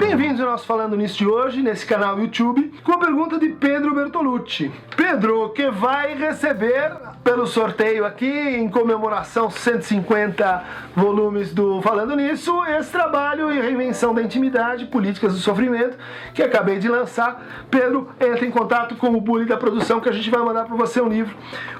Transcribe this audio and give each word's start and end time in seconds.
Bem-vindos 0.00 0.40
ao 0.40 0.52
nosso 0.52 0.64
Falando 0.64 0.96
Nisso 0.96 1.18
de 1.18 1.26
hoje, 1.26 1.60
nesse 1.60 1.84
canal 1.84 2.18
YouTube, 2.18 2.72
com 2.82 2.92
a 2.92 2.98
pergunta 2.98 3.38
de 3.38 3.50
Pedro 3.50 3.94
Bertolucci. 3.94 4.72
Pedro, 4.96 5.50
que 5.50 5.70
vai 5.70 6.14
receber 6.14 6.90
pelo 7.22 7.46
sorteio 7.46 8.06
aqui, 8.06 8.26
em 8.26 8.66
comemoração 8.70 9.50
150 9.50 10.64
volumes 10.96 11.52
do 11.52 11.82
Falando 11.82 12.16
Nisso, 12.16 12.64
esse 12.64 12.90
trabalho 12.90 13.52
em 13.52 13.60
reinvenção 13.60 14.14
da 14.14 14.22
intimidade, 14.22 14.86
políticas 14.86 15.34
do 15.34 15.38
sofrimento, 15.38 15.98
que 16.32 16.42
acabei 16.42 16.78
de 16.78 16.88
lançar. 16.88 17.66
Pedro, 17.70 18.08
entra 18.18 18.46
em 18.46 18.50
contato 18.50 18.96
com 18.96 19.08
o 19.08 19.20
Bully 19.20 19.44
da 19.44 19.58
produção 19.58 20.00
que 20.00 20.08
a 20.08 20.12
gente 20.12 20.30
vai 20.30 20.42
mandar 20.42 20.64
para 20.64 20.76
você 20.76 21.00
um 21.00 21.08
livro. 21.08 21.36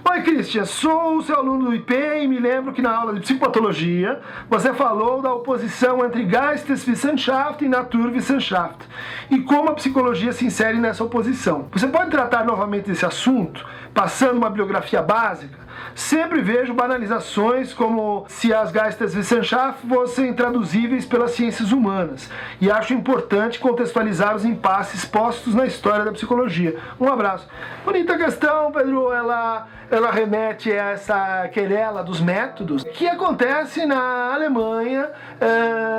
Oi, 0.08 0.20
Christian, 0.22 0.66
sou 0.66 1.22
seu 1.22 1.36
aluno 1.36 1.66
do 1.66 1.74
IP 1.74 1.94
e 1.94 2.28
me 2.28 2.38
lembro 2.38 2.72
que 2.72 2.82
na 2.82 2.94
aula 2.94 3.14
de 3.14 3.20
psicopatologia 3.20 4.20
você 4.48 4.74
falou 4.74 5.22
da 5.22 5.32
oposição 5.32 6.04
entre 6.04 6.28
Geisteswissenschaft 6.28 7.64
e 7.64 7.68
Naturwissenschaft 8.10 8.86
e 9.30 9.38
como 9.38 9.70
a 9.70 9.74
psicologia 9.74 10.32
se 10.32 10.44
insere 10.44 10.78
nessa 10.78 11.04
oposição. 11.04 11.68
Você 11.72 11.86
pode 11.86 12.10
tratar 12.10 12.44
novamente 12.44 12.90
desse 12.90 13.06
assunto, 13.06 13.64
passando 13.94 14.36
uma 14.36 14.50
biografia 14.50 15.00
básica? 15.00 15.60
Sempre 15.94 16.40
vejo 16.40 16.74
banalizações 16.74 17.72
como 17.72 18.24
se 18.28 18.52
as 18.52 18.70
Geisteswissenschaft 18.70 19.86
fossem 19.88 20.32
traduzíveis 20.34 21.06
pelas 21.06 21.32
ciências 21.32 21.72
humanas 21.72 22.30
e 22.60 22.70
acho 22.70 22.92
importante 22.92 23.58
contextualizar 23.58 24.34
os 24.34 24.44
impasses 24.44 25.04
postos 25.04 25.54
na 25.54 25.66
história 25.66 26.04
da 26.04 26.12
psicologia. 26.12 26.76
Um 26.98 27.08
abraço. 27.08 27.48
Bonita 27.84 28.16
questão, 28.16 28.70
Pedro. 28.72 29.12
Ela, 29.12 29.66
ela 29.90 30.10
remete 30.10 30.70
a 30.70 30.90
essa 30.90 31.48
querela 31.48 32.02
dos 32.02 32.20
métodos 32.20 32.84
que 32.84 33.06
acontece 33.06 33.86
na 33.86 34.34
Alemanha 34.34 35.10
na 35.40 35.89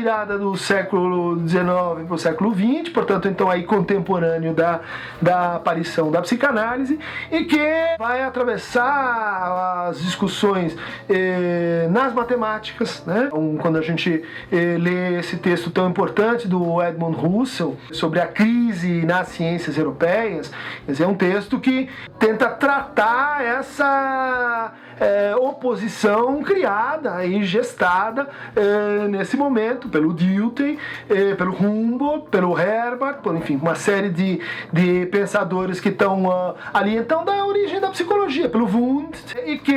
virada 0.00 0.38
do 0.38 0.56
século 0.56 1.36
XIX 1.46 1.62
para 2.06 2.14
o 2.14 2.18
século 2.18 2.54
XX, 2.54 2.88
portanto, 2.88 3.28
então 3.28 3.50
aí 3.50 3.64
contemporâneo 3.64 4.54
da, 4.54 4.80
da 5.20 5.56
aparição 5.56 6.10
da 6.10 6.22
psicanálise 6.22 6.98
e 7.30 7.44
que 7.44 7.58
vai 7.98 8.22
atravessar 8.22 9.88
as 9.88 10.00
discussões 10.00 10.74
eh, 11.08 11.86
nas 11.90 12.14
matemáticas, 12.14 13.04
né? 13.06 13.24
Então, 13.26 13.58
quando 13.58 13.76
a 13.76 13.82
gente 13.82 14.24
eh, 14.50 14.76
lê 14.78 15.18
esse 15.18 15.36
texto 15.36 15.70
tão 15.70 15.90
importante 15.90 16.48
do 16.48 16.82
Edmund 16.82 17.18
Husserl 17.22 17.76
sobre 17.92 18.20
a 18.20 18.26
crise 18.26 19.04
nas 19.04 19.28
ciências 19.28 19.76
europeias, 19.76 20.50
é 20.98 21.06
um 21.06 21.14
texto 21.14 21.60
que 21.60 21.90
tenta 22.18 22.48
tratar 22.48 23.44
essa 23.44 24.72
é, 25.00 25.34
oposição 25.34 26.42
criada 26.42 27.24
e 27.24 27.42
gestada 27.42 28.28
é, 28.54 29.08
nesse 29.08 29.36
momento 29.36 29.88
pelo 29.88 30.12
Dilthey, 30.12 30.78
é, 31.08 31.34
pelo 31.34 31.52
Humboldt, 31.52 32.28
pelo 32.28 32.58
Herbert, 32.58 33.16
por 33.22 33.34
enfim, 33.34 33.56
uma 33.56 33.74
série 33.74 34.10
de, 34.10 34.40
de 34.70 35.06
pensadores 35.06 35.80
que 35.80 35.88
estão 35.88 36.26
uh, 36.26 36.54
ali 36.72 36.96
então 36.96 37.24
da 37.24 37.44
origem 37.46 37.80
da 37.80 37.88
psicologia, 37.88 38.48
pelo 38.48 38.66
Wundt, 38.66 39.36
e 39.46 39.58
que 39.58 39.74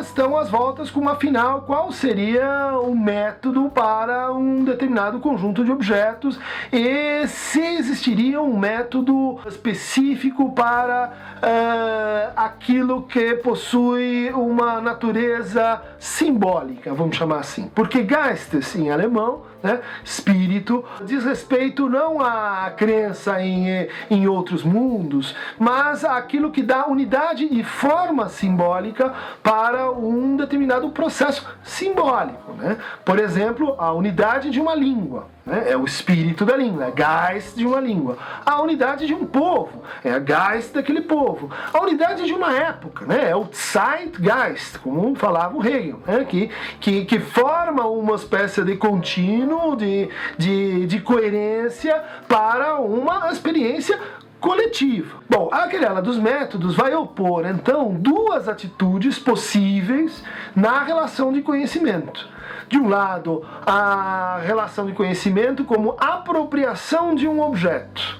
estão 0.00 0.36
às 0.36 0.48
voltas 0.48 0.90
com 0.90 1.00
uma 1.00 1.16
final 1.16 1.62
qual 1.62 1.92
seria 1.92 2.78
o 2.82 2.94
método 2.94 3.70
para 3.70 4.32
um 4.32 4.64
determinado 4.64 5.20
conjunto 5.20 5.64
de 5.64 5.70
objetos 5.70 6.40
e 6.72 7.26
se 7.26 7.60
existiria 7.60 8.40
um 8.40 8.56
método 8.58 9.38
específico 9.46 10.52
para 10.52 11.12
uh, 11.36 12.32
aquilo 12.36 13.02
que 13.02 13.34
possui 13.34 14.30
uma 14.32 14.61
uma 14.62 14.80
natureza 14.80 15.82
simbólica, 15.98 16.94
vamos 16.94 17.16
chamar 17.16 17.40
assim. 17.40 17.68
Porque 17.74 18.06
Geistes, 18.06 18.76
em 18.76 18.90
alemão, 18.90 19.42
né, 19.62 19.80
espírito, 20.04 20.84
diz 21.04 21.24
respeito 21.24 21.88
não 21.88 22.20
à 22.20 22.70
crença 22.76 23.40
em, 23.42 23.88
em 24.08 24.28
outros 24.28 24.62
mundos, 24.62 25.34
mas 25.58 26.04
àquilo 26.04 26.50
que 26.50 26.62
dá 26.62 26.86
unidade 26.86 27.48
e 27.50 27.62
forma 27.64 28.28
simbólica 28.28 29.12
para 29.42 29.90
um 29.90 30.36
determinado 30.36 30.88
processo 30.90 31.46
simbólico. 31.64 32.52
Né? 32.52 32.78
Por 33.04 33.18
exemplo, 33.18 33.74
a 33.78 33.92
unidade 33.92 34.50
de 34.50 34.60
uma 34.60 34.74
língua. 34.74 35.26
Né? 35.44 35.70
É 35.70 35.76
o 35.76 35.84
espírito 35.84 36.44
da 36.44 36.56
língua, 36.56 36.86
é 36.86 37.30
Geist 37.30 37.56
de 37.56 37.66
uma 37.66 37.80
língua. 37.80 38.16
A 38.44 38.60
unidade 38.62 39.06
de 39.06 39.14
um 39.14 39.26
povo, 39.26 39.82
é 40.04 40.10
a 40.12 40.18
Geist 40.18 40.72
daquele 40.72 41.02
povo. 41.02 41.50
A 41.72 41.80
unidade 41.80 42.24
de 42.24 42.32
uma 42.32 42.52
época, 42.56 43.04
né? 43.06 43.30
é 43.30 43.36
o 43.36 43.48
Zeitgeist, 43.52 44.78
como 44.78 45.14
falava 45.16 45.56
o 45.56 45.66
Hegel, 45.66 46.00
né? 46.06 46.24
que, 46.24 46.50
que, 46.80 47.04
que 47.04 47.18
forma 47.18 47.86
uma 47.86 48.14
espécie 48.14 48.62
de 48.64 48.76
contínuo, 48.76 49.76
de, 49.76 50.08
de, 50.38 50.86
de 50.86 51.00
coerência 51.00 52.02
para 52.28 52.76
uma 52.76 53.30
experiência 53.30 53.98
coletiva. 54.42 55.20
Bom, 55.30 55.48
a 55.52 55.68
querela 55.68 56.02
dos 56.02 56.18
métodos 56.18 56.74
vai 56.74 56.92
opor 56.94 57.46
então 57.46 57.94
duas 57.94 58.48
atitudes 58.48 59.18
possíveis 59.18 60.22
na 60.54 60.82
relação 60.82 61.32
de 61.32 61.40
conhecimento 61.40 62.28
de 62.68 62.78
um 62.78 62.88
lado, 62.88 63.44
a 63.66 64.40
relação 64.44 64.86
de 64.86 64.92
conhecimento 64.92 65.62
como 65.62 65.94
apropriação 65.98 67.14
de 67.14 67.28
um 67.28 67.40
objeto. 67.40 68.18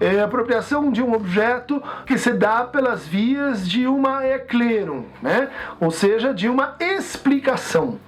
É 0.00 0.20
apropriação 0.20 0.90
de 0.90 1.00
um 1.00 1.14
objeto 1.14 1.80
que 2.04 2.18
se 2.18 2.32
dá 2.32 2.64
pelas 2.64 3.06
vias 3.06 3.68
de 3.68 3.86
uma 3.86 4.26
eclerum, 4.26 5.04
né? 5.22 5.48
ou 5.78 5.92
seja, 5.92 6.34
de 6.34 6.48
uma 6.48 6.74
explicação. 6.80 8.00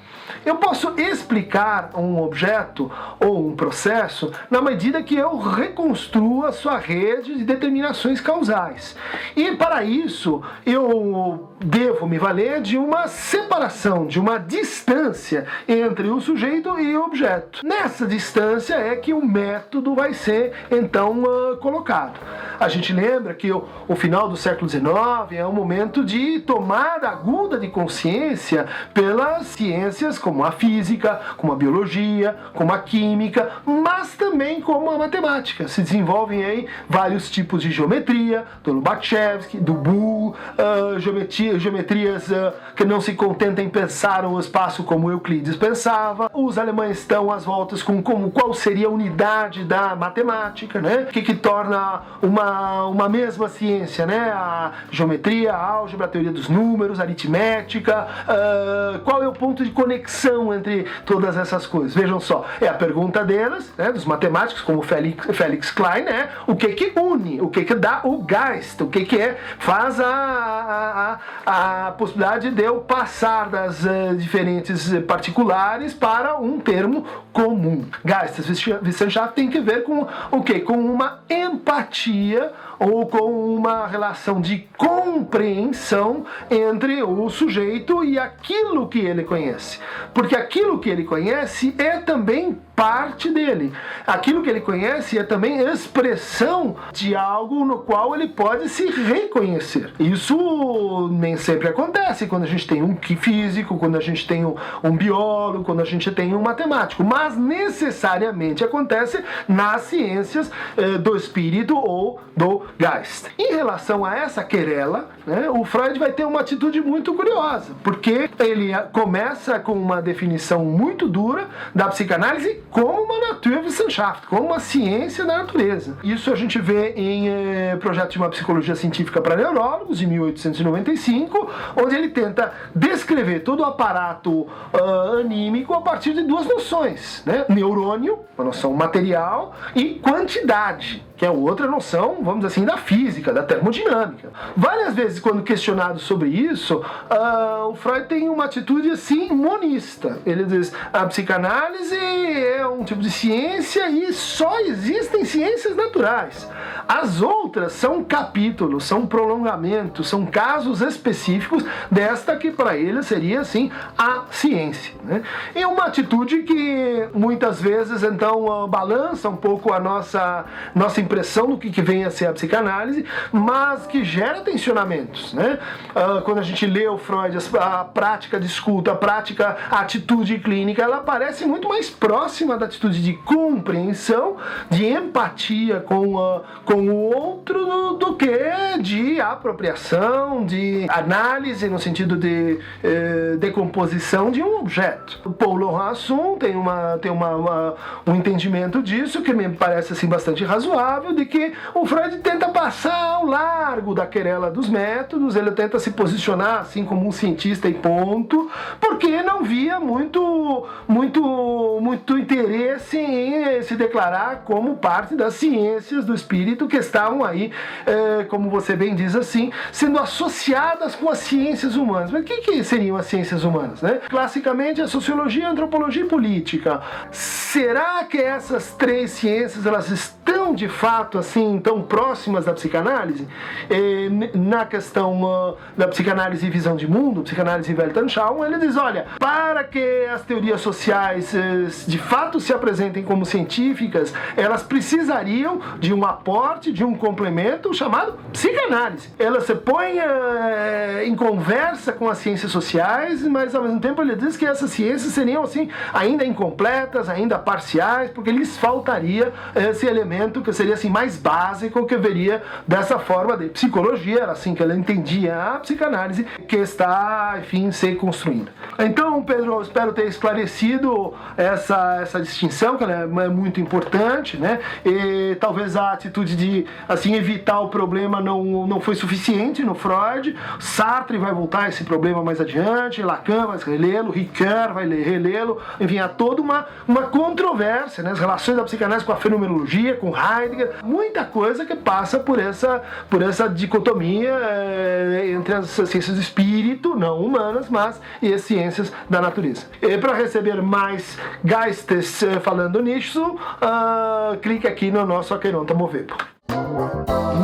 Eu 0.44 0.56
posso 0.56 0.93
explicar 0.99 1.91
um 1.94 2.21
objeto 2.22 2.91
ou 3.19 3.49
um 3.49 3.56
processo 3.56 4.31
na 4.50 4.60
medida 4.60 5.03
que 5.03 5.16
eu 5.16 5.38
reconstruo 5.38 6.44
a 6.44 6.53
sua 6.53 6.77
rede 6.77 7.37
de 7.37 7.44
determinações 7.44 8.21
causais. 8.21 8.94
E 9.34 9.53
para 9.53 9.84
isso, 9.84 10.43
eu 10.66 11.49
devo 11.59 12.06
me 12.06 12.19
valer 12.19 12.60
de 12.60 12.77
uma 12.77 13.09
separação, 13.09 14.06
de 14.06 14.21
uma 14.21 14.38
distância 14.38 15.47
entre 15.66 16.09
o 16.09 16.21
sujeito 16.21 16.78
e 16.78 16.94
o 16.97 17.05
objeto. 17.05 17.61
Nessa 17.65 18.06
distância 18.06 18.75
é 18.75 18.94
que 18.97 19.15
o 19.15 19.25
método 19.25 19.94
vai 19.94 20.12
ser 20.12 20.53
então 20.71 21.22
uh, 21.22 21.56
colocado. 21.56 22.21
A 22.61 22.69
gente 22.69 22.93
lembra 22.93 23.34
que 23.34 23.50
o, 23.50 23.65
o 23.88 23.97
final 23.97 24.28
do 24.28 24.37
século 24.37 24.69
XIX 24.69 24.84
é 25.32 25.47
um 25.47 25.53
momento 25.53 26.05
de 26.05 26.41
tomada 26.41 27.09
aguda 27.09 27.59
de 27.59 27.69
consciência 27.69 28.66
pelas 28.93 29.47
ciências 29.47 30.19
como 30.19 30.34
a 30.43 30.53
física, 30.53 31.21
como 31.37 31.53
a 31.53 31.56
biologia, 31.56 32.37
como 32.55 32.72
a 32.72 32.78
química, 32.78 33.50
mas 33.67 34.15
também 34.15 34.61
como 34.61 34.91
a 34.91 34.99
matemática. 34.99 35.69
Se 35.69 35.83
desenvolvem 35.83 36.45
aí 36.45 36.67
vários 36.89 37.31
tipos 37.31 37.62
de 37.62 37.71
geometria, 37.71 38.44
do 38.62 38.73
Lobachevsky, 38.73 39.59
do 39.59 39.75
Boole, 39.75 40.34
uh, 40.34 40.99
geometria, 40.99 41.59
geometrias 41.59 42.28
uh, 42.31 42.53
que 42.75 42.84
não 42.84 43.00
se 43.00 43.12
contentam 43.12 43.65
em 43.65 43.69
pensar 43.69 44.25
o 44.25 44.39
espaço 44.41 44.83
como 44.84 45.11
Euclides 45.11 45.56
pensava. 45.56 46.31
Os 46.33 46.56
alemães 46.56 46.99
estão 46.99 47.31
às 47.31 47.44
voltas 47.44 47.83
com 47.83 48.03
como, 48.03 48.31
qual 48.31 48.55
seria 48.55 48.87
a 48.87 48.91
unidade 48.91 49.65
da 49.65 49.94
matemática, 49.94 50.81
né? 50.81 51.06
O 51.09 51.12
que, 51.12 51.23
que 51.23 51.34
torna 51.34 52.03
uma, 52.23 52.87
uma 52.87 53.09
mesma 53.09 53.49
ciência, 53.49 54.06
né? 54.06 54.33
A 54.33 54.73
geometria, 54.91 55.53
a 55.53 55.67
álgebra, 55.67 56.06
a 56.06 56.09
teoria 56.09 56.33
dos 56.33 56.49
números, 56.49 57.00
aritmética, 57.00 58.06
uh, 58.25 58.99
qual 59.00 59.23
é 59.23 59.28
o 59.28 59.33
ponto 59.33 59.65
de 59.65 59.71
conexão 59.71 60.24
entre 60.55 60.87
todas 61.05 61.37
essas 61.37 61.67
coisas? 61.67 61.95
Vejam 61.95 62.21
só, 62.21 62.45
é 62.61 62.69
a 62.69 62.75
pergunta 62.75 63.25
deles, 63.25 63.73
né, 63.77 63.93
dos 63.93 64.05
matemáticos, 64.05 64.62
como 64.62 64.83
Felix, 64.83 65.25
Felix 65.37 65.71
Klein, 65.71 66.07
é 66.07 66.29
o 66.47 66.55
que 66.55 66.69
que 66.69 66.99
une, 66.99 67.41
o 67.41 67.49
que 67.49 67.65
que 67.65 67.75
dá 67.75 68.01
o 68.05 68.25
Geist, 68.27 68.83
o 68.83 68.89
que 68.89 69.05
que 69.05 69.21
é, 69.21 69.39
faz 69.59 70.01
a, 70.01 71.19
a, 71.47 71.87
a 71.87 71.93
possibilidade 71.93 72.51
de 72.51 72.62
eu 72.62 72.77
passar 72.79 73.49
das 73.49 73.85
uh, 73.85 74.15
diferentes 74.17 74.93
particulares 75.06 75.94
para 75.94 76.38
um 76.38 76.59
termo 76.59 77.06
comum. 77.32 77.85
Geist, 78.05 78.41
Wissenschaft 78.82 79.35
tem 79.35 79.50
que 79.50 79.61
ver 79.61 79.85
com 79.85 80.06
o 80.31 80.43
que? 80.43 80.61
Com 80.61 80.75
uma 80.75 81.20
empatia 81.29 82.53
ou 82.79 83.06
com 83.06 83.55
uma 83.55 83.87
relação 83.87 84.41
de 84.41 84.69
compreensão 84.76 86.25
entre 86.50 87.03
o 87.03 87.29
sujeito 87.29 88.05
e 88.05 88.19
aquilo 88.19 88.88
que 88.88 88.99
ele 88.99 89.25
conhece. 89.25 89.79
Porque 90.12 90.37
aquilo 90.37 90.79
que 90.79 90.91
ele 90.91 91.05
conhece 91.05 91.75
é 91.79 91.99
também 91.99 92.59
parte 92.75 93.31
dele. 93.31 93.73
Aquilo 94.06 94.43
que 94.43 94.50
ele 94.50 94.61
conhece 94.61 95.19
é 95.19 95.23
também 95.23 95.61
expressão 95.61 96.76
de 96.93 97.15
algo 97.15 97.65
no 97.65 97.79
qual 97.79 98.15
ele 98.15 98.29
pode 98.29 98.69
se 98.69 98.87
reconhecer. 98.87 99.93
Isso 99.99 101.09
nem 101.12 101.37
sempre 101.37 101.69
acontece 101.69 102.26
quando 102.26 102.44
a 102.44 102.49
gente 102.49 102.67
tem 102.67 102.82
um 102.82 102.97
físico, 102.97 103.79
quando 103.79 103.97
a 103.97 104.00
gente 104.00 104.26
tem 104.26 104.44
um, 104.44 104.97
biólogo, 104.97 105.65
quando 105.65 105.81
a 105.81 105.85
gente 105.85 106.11
tem 106.11 106.35
um 106.35 106.43
matemático, 106.43 107.05
mas 107.05 107.37
necessariamente 107.37 108.65
acontece 108.65 109.23
nas 109.47 109.82
ciências 109.82 110.50
eh, 110.77 110.99
do 110.99 111.17
espírito 111.17 111.77
ou 111.77 112.20
do 112.37 112.62
Geist. 112.79 113.29
Em 113.38 113.55
relação 113.55 114.05
a 114.05 114.17
essa 114.17 114.43
querela, 114.43 115.11
né, 115.27 115.49
o 115.49 115.65
Freud 115.65 115.99
vai 115.99 116.12
ter 116.12 116.25
uma 116.25 116.41
atitude 116.41 116.81
muito 116.81 117.15
curiosa, 117.15 117.73
porque 117.82 118.29
ele 118.38 118.75
começa 118.93 119.59
com 119.61 119.73
uma 119.73 120.03
definição 120.03 120.65
muito 120.65 121.09
dura 121.09 121.49
da 121.75 121.88
psicanálise 121.88 122.63
como 122.70 123.02
uma 123.02 123.14
Naturwissenschaft, 123.28 124.26
como 124.26 124.46
uma 124.46 124.61
ciência 124.61 125.25
da 125.25 125.38
natureza. 125.38 125.96
Isso 126.02 126.32
a 126.32 126.37
gente 126.37 126.58
vê 126.58 126.93
em 126.96 127.28
eh, 127.28 127.76
projeto 127.76 128.12
de 128.12 128.19
uma 128.19 128.28
psicologia 128.28 128.75
científica 128.75 129.20
para 129.20 129.37
neurólogos, 129.37 129.99
de 129.99 130.06
1895, 130.06 131.50
onde 131.76 131.94
ele 131.94 132.08
tenta 132.08 132.52
descrever 132.75 133.40
todo 133.40 133.61
o 133.61 133.64
aparato 133.64 134.43
uh, 134.43 135.19
anímico 135.20 135.75
a 135.75 135.81
partir 135.81 136.14
de 136.14 136.22
duas 136.22 136.46
noções, 136.46 137.22
né? 137.25 137.44
Neurônio, 137.49 138.20
uma 138.37 138.44
noção 138.44 138.72
material, 138.72 139.55
e 139.75 139.94
quantidade 139.94 141.05
que 141.16 141.25
é 141.25 141.31
outra 141.31 141.69
noção, 141.69 142.16
vamos 142.22 142.40
dizer 142.40 142.46
assim, 142.49 142.64
da 142.64 142.76
física, 142.76 143.32
da 143.32 143.43
termodinâmica. 143.43 144.31
Várias 144.56 144.94
vezes, 144.94 145.20
quando 145.20 145.43
questionado 145.43 146.00
sobre 146.00 146.28
isso, 146.28 146.78
uh, 146.78 147.69
o 147.69 147.75
Freud 147.75 148.06
tem 148.06 148.28
uma 148.28 148.46
atitude 148.46 148.90
assim 148.90 149.28
monista. 149.31 150.19
Ele 150.26 150.44
diz: 150.44 150.72
a 150.93 151.06
psicanálise 151.06 151.96
é 151.96 152.66
um 152.66 152.82
tipo 152.82 153.00
de 153.00 153.11
ciência 153.11 153.88
e 153.88 154.12
só 154.12 154.58
existem 154.61 155.25
ciências 155.25 155.76
naturais. 155.76 156.49
As 156.88 157.22
outras 157.22 157.72
são 157.72 158.02
capítulos, 158.05 158.84
são 158.84 159.06
prolongamentos, 159.06 160.08
são 160.08 160.26
casos 160.26 160.81
específicos 160.81 161.64
desta 161.90 162.37
que 162.37 162.50
para 162.50 162.76
ele 162.76 163.02
seria 163.02 163.40
assim 163.40 163.70
a 163.96 164.25
ciência. 164.31 164.94
Né? 165.05 165.22
E 165.55 165.64
uma 165.64 165.84
atitude 165.84 166.43
que 166.43 167.08
muitas 167.14 167.60
vezes 167.60 168.02
então 168.02 168.46
uh, 168.46 168.67
balança 168.67 169.28
um 169.28 169.37
pouco 169.37 169.72
a 169.72 169.78
nossa 169.78 170.44
nossa 170.75 171.04
impressão 171.05 171.47
do 171.47 171.59
que, 171.59 171.71
que 171.71 171.83
vem 171.83 172.05
a 172.05 172.11
ser 172.11 172.27
a 172.27 172.33
psicanálise, 172.33 173.05
mas 173.33 173.87
que 173.87 174.05
gera 174.05 174.41
tensionamentos. 174.41 175.33
Né? 175.33 175.59
Uh, 175.91 176.23
quando 176.23 176.39
a 176.39 176.43
gente 176.43 176.67
lê 176.67 176.89
o 176.89 176.99
Freud, 176.99 177.37
a 177.59 177.85
prática 177.85 178.41
de 178.41 178.47
escuta, 178.47 178.93
a 178.93 178.95
prática, 178.95 179.56
a 179.71 179.81
atitude 179.81 180.39
clínica, 180.39 180.83
ela 180.83 180.99
parece 180.99 181.45
muito 181.47 181.69
mais 181.69 181.89
próxima 181.91 182.56
da 182.56 182.67
atitude 182.67 183.03
de 183.03 183.15
compreensão, 183.15 184.37
de 184.71 184.87
empatia 184.87 185.81
com, 185.81 186.17
uh, 186.17 186.43
com 186.65 186.89
o 186.89 186.95
outro 186.95 187.65
do, 187.65 187.93
do, 187.95 188.15
que 188.17 188.79
de 188.81 189.21
apropriação, 189.21 190.45
de 190.45 190.87
análise 190.89 191.69
no 191.69 191.79
sentido 191.79 192.17
de 192.17 192.59
eh, 192.83 193.37
decomposição 193.39 194.31
de 194.31 194.43
um 194.43 194.61
objeto. 194.61 195.21
O 195.25 195.31
Paulo 195.31 195.77
Hasson 195.77 196.37
tem, 196.37 196.55
uma, 196.55 196.99
tem 196.99 197.11
uma, 197.11 197.35
uma, 197.35 197.75
um 198.06 198.15
entendimento 198.15 198.83
disso 198.83 199.23
que 199.23 199.33
me 199.33 199.49
parece 199.49 199.93
assim 199.93 200.06
bastante 200.06 200.45
razoável 200.45 200.94
de 201.00 201.25
que 201.26 201.52
o 201.75 201.85
Freud 201.87 202.19
tenta 202.19 202.49
passar 202.49 202.94
ao 202.94 203.26
largo 203.26 203.94
da 203.94 204.06
querela 204.06 204.50
dos 204.50 204.69
métodos, 204.69 205.37
ele 205.37 205.50
tenta 205.52 205.79
se 205.79 205.91
posicionar 205.91 206.61
assim 206.61 206.85
como 206.85 207.06
um 207.06 207.12
cientista 207.12 207.69
e 207.69 207.75
ponto, 207.75 208.50
porque 208.81 209.23
não 209.23 209.43
via 209.43 209.81
muito, 209.81 210.67
muito, 210.87 211.79
muito 211.81 212.19
interesse 212.19 212.99
em 212.99 213.62
se 213.62 213.76
declarar 213.76 214.43
como 214.44 214.76
parte 214.76 215.14
das 215.14 215.35
ciências 215.35 216.05
do 216.05 216.14
espírito 216.14 216.69
que 216.69 216.76
estavam 216.76 217.25
aí, 217.25 217.52
é, 217.87 218.25
como 218.25 218.50
você 218.50 218.76
bem 218.76 218.94
diz 218.94 219.17
assim, 219.17 219.52
sendo 219.73 219.99
associadas 219.99 220.94
com 220.94 221.08
as 221.08 221.19
ciências 221.19 221.76
humanas. 221.76 222.11
Mas 222.11 222.23
o 222.23 222.25
que, 222.25 222.38
que 222.38 222.64
seriam 222.64 222.96
as 222.96 223.06
ciências 223.06 223.44
humanas? 223.44 223.82
Né? 223.82 224.00
Classicamente, 224.08 224.81
a 224.81 224.88
sociologia, 224.88 225.49
a 225.49 225.50
antropologia 225.50 226.05
e 226.05 226.08
política. 226.08 226.81
Será 227.11 228.05
que 228.05 228.19
essas 228.19 228.73
três 228.73 229.12
ciências 229.12 229.67
elas 229.67 229.91
estão 229.91 230.44
de 230.52 230.69
fato 230.69 231.19
assim 231.19 231.61
tão 231.61 231.81
próximas 231.82 232.44
da 232.44 232.52
psicanálise, 232.52 233.26
eh, 233.70 234.08
na 234.35 234.67
questão 234.67 235.23
uh, 235.23 235.56
da 235.76 235.87
psicanálise 235.87 236.44
e 236.46 236.50
visão 236.50 236.76
de 236.76 236.87
mundo, 236.87 237.23
psicanálise 237.23 237.73
e 237.73 237.75
Weltanschauung, 237.75 238.44
ele 238.44 238.58
diz, 238.58 238.76
olha, 238.76 239.06
para 239.19 239.62
que 239.64 240.06
as 240.12 240.23
teorias 240.23 240.61
sociais 240.61 241.35
eh, 241.35 241.69
de 241.87 241.99
fato 241.99 242.41
se 242.41 242.52
apresentem 242.52 243.02
como 243.02 243.25
científicas, 243.25 244.12
elas 244.37 244.62
precisariam 244.62 245.61
de 245.79 245.94
um 245.94 246.05
aporte, 246.05 246.73
de 246.73 246.85
um 246.85 246.94
complemento 246.94 247.73
chamado 247.73 248.19
psicanálise. 248.32 249.08
Ela 249.19 249.41
se 249.41 249.55
põe 249.55 249.99
eh, 249.99 251.05
em 251.06 251.14
conversa 251.14 251.93
com 251.93 252.08
as 252.08 252.19
ciências 252.19 252.50
sociais, 252.50 253.23
mas 253.23 253.55
ao 253.55 253.62
mesmo 253.62 253.81
tempo 253.81 254.02
ele 254.02 254.17
diz 254.17 254.37
que 254.37 254.44
essas 254.44 254.70
ciências 254.70 255.12
seriam 255.12 255.43
assim 255.43 255.69
ainda 255.93 256.25
incompletas, 256.25 257.08
ainda 257.08 257.38
parciais, 257.38 258.11
porque 258.11 258.31
lhes 258.31 258.56
faltaria 258.56 259.32
esse 259.55 259.87
elemento 259.87 260.33
que 260.42 260.52
seria 260.52 260.75
assim 260.75 260.88
mais 260.88 261.16
básico 261.16 261.86
que 261.86 261.96
veria 261.96 262.42
dessa 262.66 262.98
forma 262.98 263.36
de 263.36 263.48
psicologia, 263.48 264.22
era 264.22 264.32
assim 264.32 264.54
que 264.54 264.62
ela 264.62 264.75
entendia 264.75 265.36
a 265.36 265.58
psicanálise 265.58 266.25
que 266.46 266.56
está, 266.56 267.36
enfim, 267.38 267.70
se 267.70 267.94
construindo. 267.94 268.50
Então, 268.78 269.22
Pedro, 269.22 269.60
espero 269.60 269.92
ter 269.92 270.06
esclarecido 270.06 271.14
essa, 271.36 271.98
essa 272.02 272.20
distinção, 272.20 272.76
que 272.76 272.84
ela 272.84 273.25
é 273.25 273.28
muito 273.28 273.60
importante, 273.60 274.36
né? 274.36 274.60
E 274.84 275.36
talvez 275.40 275.76
a 275.76 275.92
atitude 275.92 276.36
de 276.36 276.66
assim 276.88 277.14
evitar 277.14 277.60
o 277.60 277.69
problema 277.69 278.20
não, 278.20 278.66
não 278.66 278.81
foi 278.81 278.94
suficiente 278.94 279.62
no 279.62 279.75
Freud. 279.75 280.36
Sartre 280.58 281.19
vai 281.19 281.32
voltar 281.32 281.64
a 281.64 281.69
esse 281.69 281.84
problema 281.84 282.22
mais 282.22 282.40
adiante, 282.40 283.02
Lacan 283.02 283.46
vai 283.46 283.58
relê-lo, 283.58 284.10
Ricard 284.10 284.75
vai 284.75 284.88
relê-lo, 284.88 285.60
enfim, 285.81 285.98
há 285.98 286.08
toda 286.08 286.42
uma, 286.42 286.66
uma 286.86 287.02
controvérsia, 287.02 288.02
né? 288.02 288.12
As 288.12 288.19
relações 288.19 288.56
da 288.56 288.64
psicanálise 288.64 289.04
com 289.04 289.12
a 289.12 289.16
fenomenologia, 289.16 289.94
com 289.96 290.10
Heidegger, 290.25 290.76
muita 290.82 291.25
coisa 291.25 291.65
que 291.65 291.75
passa 291.75 292.19
por 292.19 292.38
essa, 292.38 292.82
por 293.11 293.23
essa 293.23 293.49
dicotomia 293.49 294.31
é, 294.31 295.31
entre 295.31 295.55
as 295.55 295.69
ciências 295.71 296.17
do 296.17 296.21
espírito, 296.21 296.94
não 296.94 297.21
humanas, 297.21 297.69
mas 297.69 298.00
e 298.23 298.32
as 298.32 298.43
ciências 298.43 298.93
da 299.09 299.21
natureza. 299.21 299.67
E 299.82 299.99
para 299.99 300.15
receber 300.15 300.61
mais 300.62 301.19
Geistes 301.44 302.23
eh, 302.23 302.41
falando 302.41 302.81
nisso, 302.82 303.23
uh, 303.23 304.37
clique 304.38 304.67
aqui 304.67 304.91
no 304.91 305.05
nosso 305.06 305.35
Aqueronta 305.35 305.75
Movebo. 305.75 306.15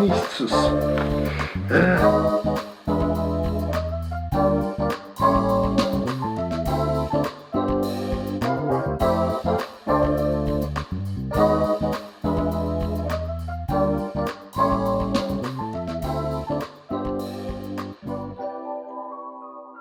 Nisso. 0.00 0.46
Uh. 1.70 2.39